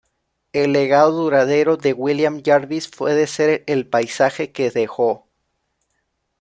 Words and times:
El 0.51 0.71
legado 0.73 1.11
duradero 1.11 1.77
de 1.77 1.93
William 1.93 2.41
Jarvis 2.43 2.87
puede 2.87 3.27
ser 3.27 3.63
el 3.67 3.85
paisaje 3.85 4.51
que 4.51 4.71
dejó. 4.71 5.27